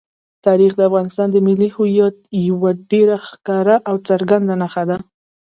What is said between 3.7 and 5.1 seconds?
او څرګنده نښه ده.